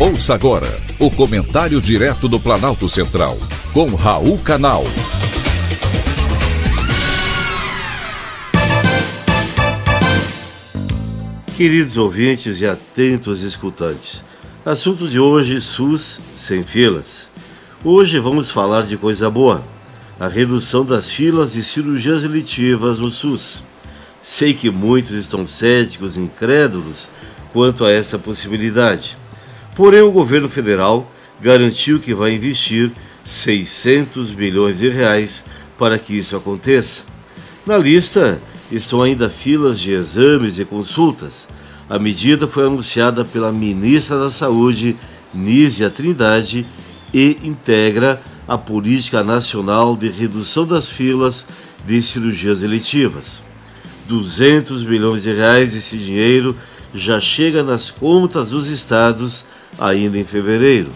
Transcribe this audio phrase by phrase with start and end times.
[0.00, 0.68] Ouça agora
[1.00, 3.36] o comentário direto do Planalto Central,
[3.74, 4.84] com Raul Canal.
[11.56, 14.22] Queridos ouvintes e atentos escutantes,
[14.64, 17.28] assunto de hoje: SUS sem filas.
[17.82, 19.64] Hoje vamos falar de coisa boa:
[20.20, 23.64] a redução das filas de cirurgias eletivas no SUS.
[24.22, 27.08] Sei que muitos estão céticos incrédulos
[27.52, 29.17] quanto a essa possibilidade.
[29.78, 31.08] Porém, o governo federal
[31.40, 32.90] garantiu que vai investir
[33.24, 35.44] 600 milhões de reais
[35.78, 37.02] para que isso aconteça.
[37.64, 41.46] Na lista estão ainda filas de exames e consultas.
[41.88, 44.96] A medida foi anunciada pela ministra da Saúde,
[45.32, 46.66] Nízia Trindade,
[47.14, 51.46] e integra a Política Nacional de Redução das Filas
[51.86, 53.40] de Cirurgias Eletivas.
[54.08, 56.56] 200 milhões de reais desse dinheiro
[56.94, 59.44] já chega nas contas dos estados
[59.78, 60.90] ainda em fevereiro.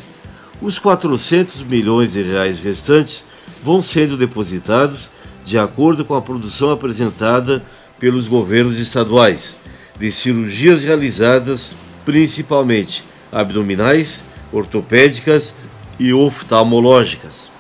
[0.61, 3.25] Os 400 milhões de reais restantes
[3.63, 5.11] vão sendo depositados
[5.45, 7.63] de acordo com a produção apresentada
[7.99, 9.57] pelos governos estaduais
[9.99, 15.55] de cirurgias realizadas principalmente abdominais, ortopédicas
[15.99, 17.51] e oftalmológicas.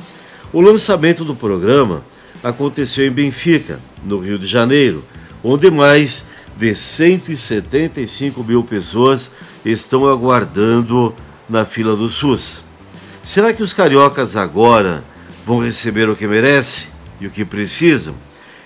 [0.52, 2.04] O lançamento do programa
[2.42, 5.04] aconteceu em Benfica, no Rio de Janeiro,
[5.42, 6.24] onde mais
[6.62, 9.32] de 175 mil pessoas
[9.64, 11.12] estão aguardando
[11.48, 12.62] na fila do SUS.
[13.24, 15.02] Será que os cariocas agora
[15.44, 16.86] vão receber o que merecem
[17.20, 18.14] e o que precisam?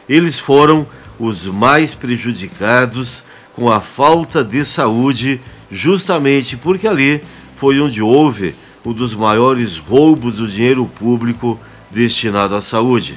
[0.06, 0.86] Eles foram
[1.18, 7.22] os mais prejudicados com a falta de saúde, justamente porque ali
[7.56, 11.58] foi onde houve um dos maiores roubos do dinheiro público
[11.90, 13.14] destinado à saúde.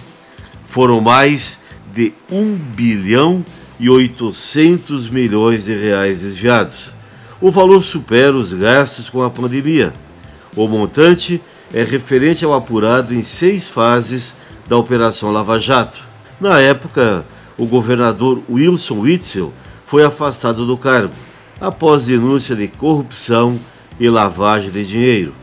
[0.70, 1.60] Foram mais
[1.94, 6.94] de 1 bilhão e 800 milhões de reais desviados.
[7.40, 9.94] O valor supera os gastos com a pandemia.
[10.56, 11.42] O montante
[11.74, 14.34] é referente ao apurado em seis fases
[14.68, 16.04] da Operação Lava Jato.
[16.42, 17.24] Na época,
[17.58, 19.54] o governador Wilson Witzel
[19.86, 21.14] foi afastado do cargo
[21.60, 23.60] após denúncia de corrupção
[24.00, 25.34] e lavagem de dinheiro.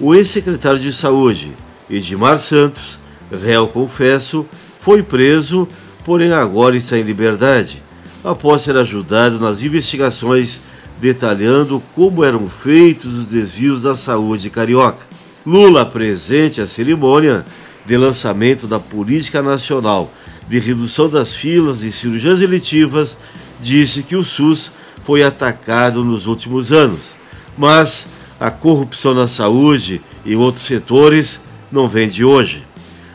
[0.00, 1.52] O ex-secretário de Saúde,
[1.90, 2.98] Edmar Santos,
[3.30, 4.46] réu confesso,
[4.80, 5.66] foi preso,
[6.08, 7.82] porém agora está em liberdade,
[8.24, 10.58] após ser ajudado nas investigações
[10.98, 15.06] detalhando como eram feitos os desvios da saúde carioca.
[15.44, 17.44] Lula, presente à cerimônia
[17.84, 20.10] de lançamento da Política Nacional
[20.48, 23.18] de Redução das Filas de Cirurgias Eletivas,
[23.60, 24.72] disse que o SUS
[25.04, 27.14] foi atacado nos últimos anos,
[27.54, 28.06] mas
[28.40, 31.38] a corrupção na saúde e outros setores
[31.70, 32.64] não vem de hoje.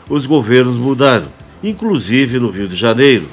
[0.08, 1.26] Os governos mudaram,
[1.64, 3.26] inclusive no Rio de Janeiro,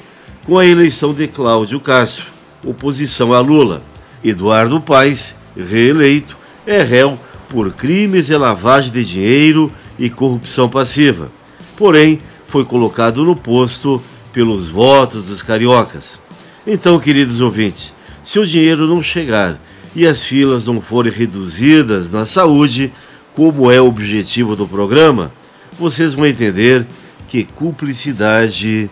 [0.44, 2.26] com a eleição de Cláudio Castro,
[2.64, 3.82] oposição a Lula
[4.24, 11.30] Eduardo Paes, reeleito, é réu por crimes de lavagem de dinheiro e corrupção passiva.
[11.76, 16.18] Porém, foi colocado no posto pelos votos dos cariocas.
[16.66, 19.60] Então, queridos ouvintes, se o dinheiro não chegar
[19.94, 22.92] e as filas não forem reduzidas na saúde,
[23.34, 25.32] como é o objetivo do programa,
[25.78, 26.86] vocês vão entender
[27.32, 28.90] que cumplicidade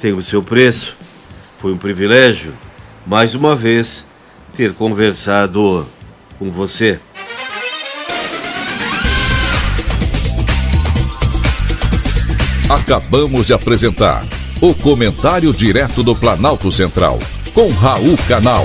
[0.00, 0.96] tem o seu preço.
[1.58, 2.54] Foi um privilégio,
[3.04, 4.06] mais uma vez,
[4.56, 5.84] ter conversado
[6.38, 7.00] com você.
[12.68, 14.24] Acabamos de apresentar
[14.60, 17.18] o Comentário Direto do Planalto Central,
[17.52, 18.64] com Raul Canal.